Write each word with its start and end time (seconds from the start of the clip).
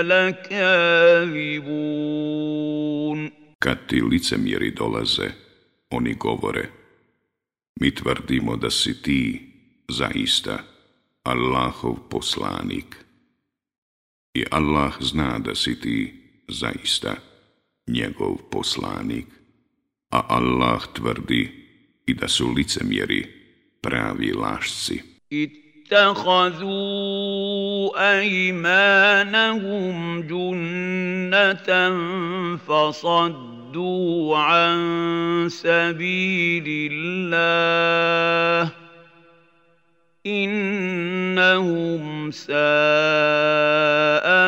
لكاذبون 0.00 1.76
Kad 3.58 3.78
ti 3.88 4.00
licemjeri 4.10 4.70
dolaze, 4.70 5.34
oni 5.90 6.14
govore 6.14 6.70
Mi 7.80 7.90
tvrdimo 7.94 8.56
da 8.56 8.70
si 8.70 9.02
ti 9.02 9.40
zaista 9.88 10.58
Allahov 11.22 11.96
poslanik 12.08 12.96
i 14.34 14.44
Allah 14.50 14.92
zna 15.00 15.38
da 15.38 15.54
si 15.54 15.80
ti 15.80 16.14
zaista 16.48 17.14
njegov 17.86 18.36
poslanik 18.50 19.26
a 20.10 20.20
Allah 20.28 20.82
tvrdi 20.94 21.59
i 22.11 22.13
da 22.13 22.27
su 22.27 22.53
licemjeri 22.57 23.21
pravi 23.81 24.31
lašci. 24.43 24.97
اتخذوا 25.91 26.79
أيمانهم 28.19 29.97
جنة 30.21 31.69
فصدوا 32.67 34.37
عن 34.37 34.77
سبيل 35.51 36.91
الله. 36.91 38.71
إنهم 40.25 42.03
ساء 42.31 42.51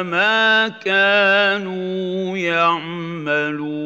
ما 0.03 0.67
كانوا 0.67 2.37
يعملون. 2.37 3.83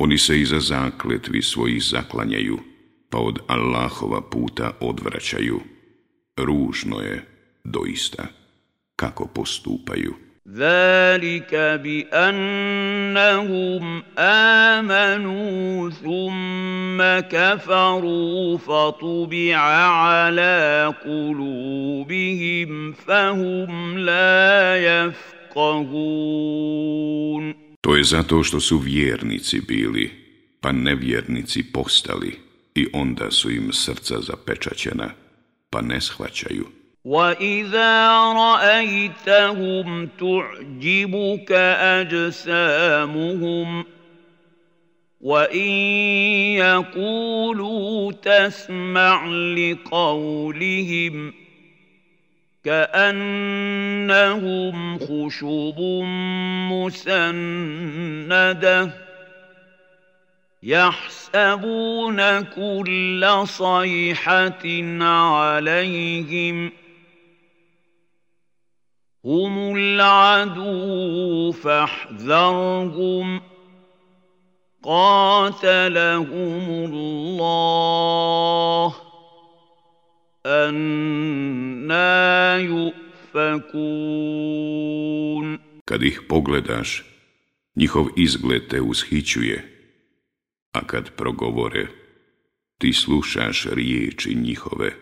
Oni 0.00 0.18
se 0.18 0.40
iza 0.40 0.60
zakletvi 0.60 1.42
svojih 1.42 1.82
zaklanjaju, 1.82 2.58
pa 3.10 3.18
od 3.18 3.38
Allahova 3.46 4.20
puta 4.30 4.70
odvraćaju. 4.80 5.60
Ružno 6.36 7.00
je, 7.00 7.24
doista, 7.64 8.26
kako 8.96 9.26
postupaju. 9.26 10.14
ذلك 10.54 11.54
بأنهم 11.82 13.02
آمنوا 14.18 15.90
ثم 15.90 17.02
كفروا 17.28 18.58
فطبع 18.58 19.56
على 19.56 20.94
قلوبهم 21.04 22.92
فهم 22.92 23.98
لا 23.98 24.76
يفقهون 24.76 26.26
To 27.90 27.96
je 27.96 28.04
zato 28.04 28.42
što 28.42 28.60
su 28.60 28.78
vjernici 28.78 29.60
bili, 29.60 30.10
pa 30.60 30.72
nevjernici 30.72 31.62
postali 31.72 32.38
i 32.74 32.86
onda 32.92 33.30
su 33.30 33.50
im 33.50 33.72
srca 33.72 34.20
zapečaćena, 34.20 35.10
pa 35.70 35.80
ne 35.80 36.00
shvaćaju. 36.00 36.66
وإذا 37.06 37.92
رأيتهم 38.32 40.08
تعجبك 40.20 41.52
أجسامهم 42.02 43.84
وإن 45.20 45.70
يقولوا 46.58 48.12
تسمع 48.12 49.26
لقولهم 49.58 51.32
كأنهم 52.63 54.19
خشب 54.99 55.79
مسندة 56.71 57.91
يحسبون 60.63 62.41
كل 62.41 63.43
صيحة 63.45 64.83
عليهم 65.03 66.69
ۖ 66.69 66.73
هم 69.25 69.75
العدو 69.75 71.51
فاحذرهم 71.51 73.41
قاتلهم 74.83 76.93
الله 76.93 78.95
أنا 80.46 82.06
يؤفكون 82.58 83.86
Kad 85.86 86.02
ih 86.02 86.20
pogledaš, 86.28 87.04
njihov 87.76 88.06
izgled 88.16 88.68
te 88.68 88.80
ushićuje, 88.80 89.58
a 90.72 90.86
kad 90.86 91.10
progovore, 91.10 91.86
ti 92.78 92.92
slušaš 92.92 93.66
riječi 93.66 94.34
njihove, 94.34 94.92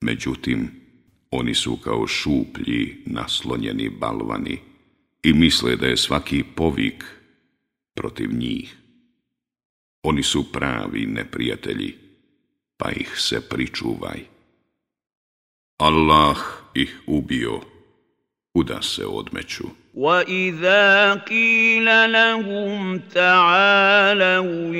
međutim, 0.00 0.88
Oni 1.30 1.54
su 1.54 1.76
kao 1.76 2.06
šuplji, 2.06 3.02
naslonjeni 3.06 3.88
balvani 3.88 4.58
i 5.22 5.32
misle 5.32 5.76
da 5.76 5.86
je 5.86 5.96
svaki 5.96 6.44
povik 6.56 7.04
protiv 7.94 8.34
njih. 8.34 8.76
Oni 10.02 10.22
su 10.22 10.52
pravi 10.52 11.06
neprijatelji, 11.06 11.94
pa 12.76 12.90
ih 12.90 13.14
se 13.16 13.48
pričuvaj. 13.48 14.20
Allah 15.77 16.37
ih 16.75 16.89
ubio, 17.07 17.61
kuda 18.53 18.81
se 18.81 19.05
odmeću. 19.05 19.67
وَإِذَا 19.95 21.13
قِيلَ 21.13 21.85
لَهُمْ 22.11 22.99
تَعَالَوْا 22.99 24.75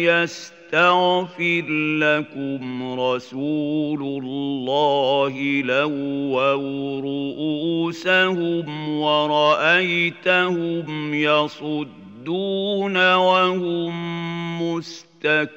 يستغفر 0.74 1.66
لكم 2.00 3.00
رسول 3.00 4.02
الله 4.24 5.62
لووا 5.62 6.54
رؤوسهم 7.02 8.90
ورأيتهم 9.00 10.86
يصدون 11.14 12.98
وهم 13.14 13.94
مستكبرون 14.62 15.54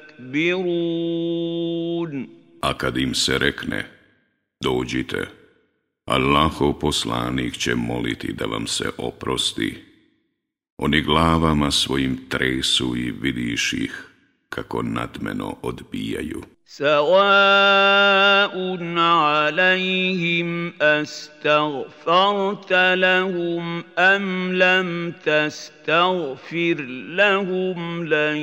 A 2.61 2.73
kad 2.73 2.97
im 2.97 3.13
se 3.15 3.37
rekne, 3.37 3.85
dođite, 4.60 5.28
Allahov 6.04 6.72
poslanik 6.72 7.58
će 7.58 7.74
moliti 7.74 8.32
da 8.32 8.44
vam 8.44 8.66
se 8.66 8.90
oprosti. 8.98 9.84
Oni 10.76 11.00
glavama 11.00 11.70
svojim 11.70 12.28
tresu 12.28 12.96
i 12.96 13.10
vidiš 13.10 13.72
ih 13.72 14.08
kako 14.48 14.82
nadmeno 14.82 15.56
odbijaju. 15.62 16.42
سواء 16.72 18.54
عليهم 18.96 20.72
أستغفرت 20.80 22.72
لهم 22.72 23.84
أم 23.98 24.52
لم 24.52 25.12
تستغفر 25.24 26.74
لهم 27.08 28.04
لن 28.04 28.36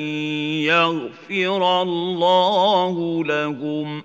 يغفر 0.74 1.82
الله 1.82 3.24
لهم 3.26 4.04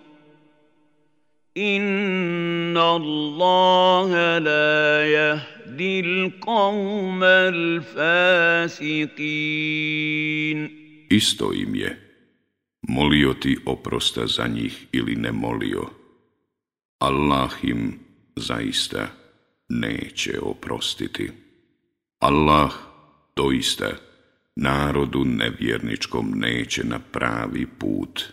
إن 1.58 2.76
الله 2.76 4.38
لا 4.38 5.06
يهدي 5.06 6.00
القوم 6.00 7.22
الفاسقين 7.22 8.44
Isto 11.10 11.52
im 11.52 11.74
je, 11.74 11.96
molio 12.88 13.34
ti 13.34 13.58
oprosta 13.66 14.26
za 14.26 14.46
njih 14.46 14.86
ili 14.92 15.16
ne 15.16 15.32
molio. 15.32 15.90
Allah 16.98 17.50
im 17.62 17.98
zaista 18.36 19.06
neće 19.68 20.40
oprostiti. 20.42 21.30
Allah 22.18 22.72
doista 23.36 23.90
narodu 24.56 25.24
nevjerničkom 25.24 26.32
neće 26.36 26.84
na 26.84 26.98
pravi 26.98 27.66
put 27.78 28.24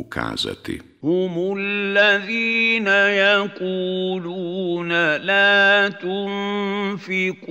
Ukazati. 0.00 0.94
هم 1.04 1.56
الذين 1.58 2.86
يقولون 3.26 4.88
لا 5.16 5.88
تنفقوا 6.02 7.46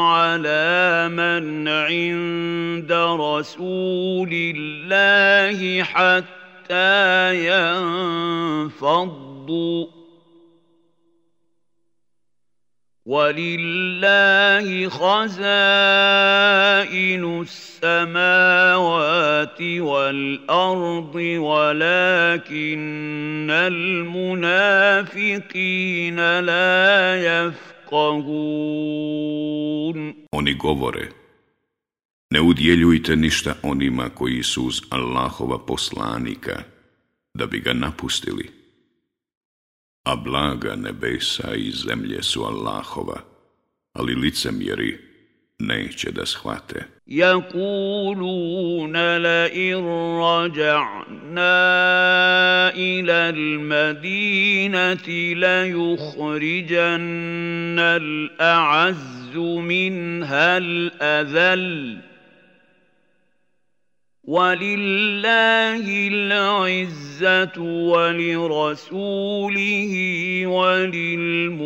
على 0.00 1.08
من 1.12 1.68
عند 1.68 2.92
رسول 3.20 4.30
الله 4.32 5.82
حتى 5.82 7.34
ينفضوا 8.72 9.95
ولله 13.06 14.88
خزائن 14.88 15.40
السماوات 17.40 19.60
والارض 19.62 21.14
ولكن 21.38 23.50
المنافقين 23.50 24.56
لا 26.40 27.16
يفقهون 27.16 27.66
Oni 30.32 30.54
govore 30.54 31.08
Ne 32.30 32.40
udjeljujte 32.40 33.16
ništa 33.16 33.54
onima 33.62 34.08
koji 34.08 34.42
su 34.42 34.62
uz 34.62 34.80
Allahova 34.90 35.58
poslanika 35.58 36.62
da 37.34 37.46
bi 37.46 37.60
ga 37.60 37.72
napustili 37.72 38.65
A 40.06 40.14
blaga 40.16 40.76
nebesa 40.76 41.54
i 41.54 41.70
zemlje 41.70 42.22
su 42.22 42.44
Allahova, 42.44 43.20
ali 43.92 44.14
licemjeri 44.14 44.98
neće 45.58 46.10
da 46.10 46.26
shvate. 46.26 46.84
Jakuluna 47.06 49.18
la 49.18 49.48
in 49.48 49.76
rađa'na 50.20 51.56
ila 52.76 53.28
l-Madinati 53.28 55.34
la 55.34 55.66
yuhriđanna 55.66 57.96
l-a'azu 57.96 59.62
minha 59.62 60.56
l-azalli. 60.56 62.15
ولله 64.25 66.07
العزة 66.07 67.61
ولرسوله 67.91 69.93
وللمؤمنين 70.47 71.57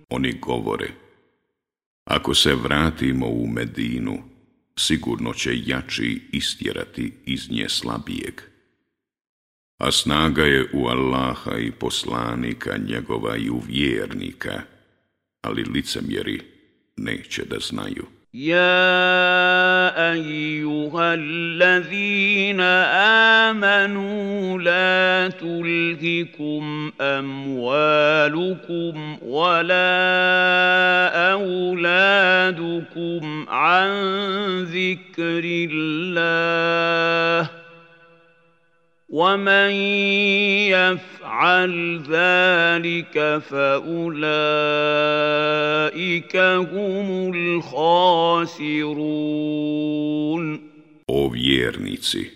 Oni 0.09 0.33
govore, 0.39 0.89
ako 2.05 2.33
se 2.33 2.55
vratimo 2.55 3.27
u 3.27 3.47
Medinu, 3.47 4.23
sigurno 4.77 5.33
će 5.33 5.51
jači 5.65 6.21
istjerati 6.31 7.13
iz 7.25 7.51
nje 7.51 7.69
slabijeg. 7.69 8.41
a 9.79 9.91
snaga 9.91 10.43
je 10.43 10.69
u 10.73 10.87
Allaha 10.87 11.57
i 11.57 11.71
poslanika 11.71 12.77
njegova 12.77 13.37
i 13.37 13.49
u 13.49 13.61
vjernika, 13.67 14.61
ali 15.41 15.63
licemjeri 15.63 16.41
neće 16.97 17.45
da 17.45 17.59
znaju. 17.59 18.05
يا 18.35 20.11
ايها 20.11 21.13
الذين 21.13 22.61
امنوا 23.49 24.59
لا 24.59 25.27
تلهكم 25.39 26.91
اموالكم 27.01 28.57
ولا 29.21 29.91
اولادكم 31.31 33.23
عن 33.49 33.89
ذكر 34.63 35.41
الله 35.71 37.58
ومن 39.09 39.71
يفعل 40.73 42.01
ذلك 42.09 43.41
فاولئك 43.49 44.05
هم 46.73 47.33
الخاسرون 47.35 48.75
O 51.07 51.29
vjernici, 51.29 52.31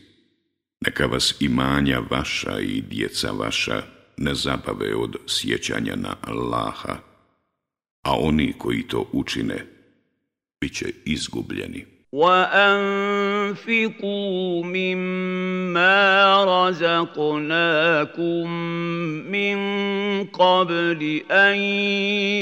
neka 0.86 1.06
vas 1.06 1.36
imanja 1.40 2.00
vaša 2.10 2.60
i 2.60 2.82
djeca 2.82 3.32
vaša 3.32 3.82
ne 4.18 4.36
zabave 4.36 4.96
od 4.96 5.16
sjećanja 5.28 5.96
na 5.96 6.16
Allaha, 6.22 6.98
a 8.04 8.20
oni 8.20 8.54
koji 8.58 8.88
to 8.88 9.10
učine, 9.14 9.66
bit 10.62 10.74
će 10.74 10.86
izgubljeni. 11.06 11.86
وانفقوا 12.12 13.64
مما 14.64 16.23
رزقناكم 16.69 18.51
من 19.31 19.59
قبل 20.25 21.23
ان 21.31 21.57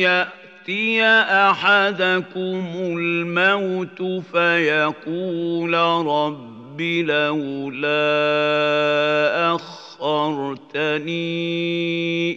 ياتي 0.02 1.04
احدكم 1.04 2.66
الموت 2.76 4.02
فيقول 4.32 5.74
رب 6.06 6.80
لولا 6.80 7.92
أخرتني 9.54 11.12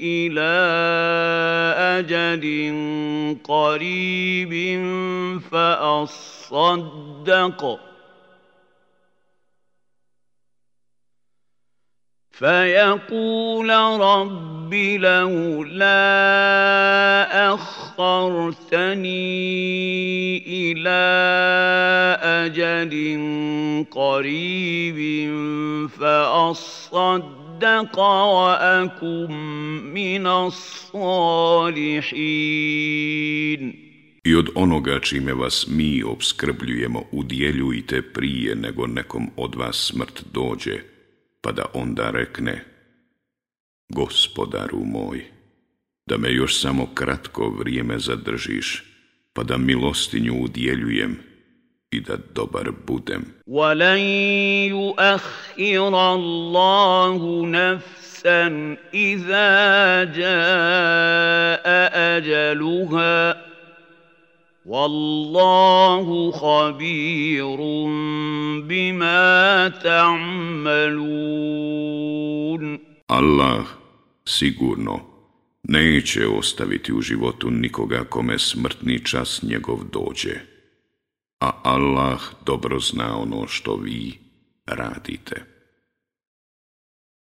إلى 0.04 0.56
أجل 2.00 2.46
قريب 3.44 4.54
فأصدق 6.52 6.96
فيقول 12.35 13.71
رب 14.01 14.75
لولا 14.75 15.95
أخرتني 17.55 19.11
إلى 20.47 21.01
أجل 22.23 22.95
قريب 23.91 24.99
فأصدق 25.89 27.41
أصدق 27.61 27.99
وأكن 27.99 29.31
من 29.95 30.27
الصالحين 30.27 31.01
I 34.25 34.35
od 34.35 34.49
onoga 34.55 35.01
čime 35.01 35.35
vas 35.35 35.67
mi 35.69 36.03
obskrbljujemo 36.03 37.03
udjeljujte 37.13 38.03
prije 38.03 38.55
nego 38.55 38.87
nekom 38.87 39.31
od 39.37 39.55
vas 39.55 39.77
smrt 39.77 40.25
dođe, 40.33 40.79
pa 41.45 41.53
da 41.53 41.65
onda 41.75 42.11
rekne 42.11 42.65
Gospodaru 43.89 44.85
moj, 44.85 45.25
da 46.07 46.19
me 46.19 46.33
još 46.33 46.61
samo 46.61 46.87
kratko 46.95 47.51
vrijeme 47.51 47.99
zadržiš, 47.99 48.85
pa 49.33 49.43
da 49.43 49.57
milostinju 49.57 50.43
udjeljujem 50.43 51.19
i 51.91 52.01
da 52.01 52.17
dobar 52.35 52.71
budem. 52.87 53.25
وَلَنْ 53.47 53.99
يُؤَخِّرَ 54.71 55.95
اللَّهُ 56.15 57.47
نَفْسًا 57.47 58.77
إِذَا 58.95 60.05
جَاءَ 60.05 61.67
أَجَلُهَا 62.17 63.44
Wallahu 64.66 66.34
khabirun 66.34 67.94
bima 68.68 69.70
ta'malun. 69.84 71.06
Allah 73.08 73.66
sigurno 74.26 75.00
neće 75.64 76.28
ostaviti 76.28 76.94
u 76.94 77.02
životu 77.02 77.52
nikoga 77.52 78.04
kome 78.04 78.40
smrtni 78.40 79.06
čas 79.06 79.44
njegov 79.44 79.80
dođe. 79.94 80.36
A 81.40 81.52
Allah 81.64 82.22
dobro 82.46 82.80
zna 82.80 83.18
ono 83.18 83.48
što 83.48 83.76
vi 83.76 84.20
radite. 84.66 85.55